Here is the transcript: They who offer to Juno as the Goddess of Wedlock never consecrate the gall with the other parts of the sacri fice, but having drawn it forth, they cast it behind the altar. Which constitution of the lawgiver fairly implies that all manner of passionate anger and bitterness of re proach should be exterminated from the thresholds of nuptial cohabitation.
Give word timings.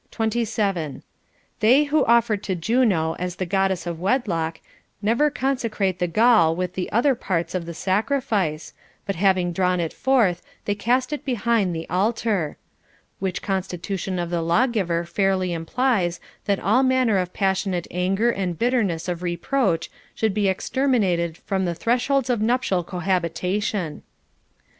They 1.59 1.83
who 1.83 2.03
offer 2.05 2.35
to 2.35 2.55
Juno 2.55 3.13
as 3.19 3.35
the 3.35 3.45
Goddess 3.45 3.85
of 3.85 3.99
Wedlock 3.99 4.59
never 4.99 5.29
consecrate 5.29 5.99
the 5.99 6.07
gall 6.07 6.55
with 6.55 6.73
the 6.73 6.91
other 6.91 7.13
parts 7.13 7.53
of 7.53 7.67
the 7.67 7.75
sacri 7.75 8.19
fice, 8.19 8.73
but 9.05 9.15
having 9.17 9.53
drawn 9.53 9.79
it 9.79 9.93
forth, 9.93 10.41
they 10.65 10.73
cast 10.73 11.13
it 11.13 11.23
behind 11.23 11.75
the 11.75 11.87
altar. 11.87 12.57
Which 13.19 13.43
constitution 13.43 14.17
of 14.17 14.31
the 14.31 14.41
lawgiver 14.41 15.05
fairly 15.05 15.53
implies 15.53 16.19
that 16.45 16.57
all 16.59 16.81
manner 16.81 17.19
of 17.19 17.31
passionate 17.31 17.85
anger 17.91 18.31
and 18.31 18.57
bitterness 18.57 19.07
of 19.07 19.21
re 19.21 19.37
proach 19.37 19.87
should 20.15 20.33
be 20.33 20.47
exterminated 20.47 21.37
from 21.37 21.65
the 21.65 21.75
thresholds 21.75 22.31
of 22.31 22.41
nuptial 22.41 22.83
cohabitation. 22.83 24.01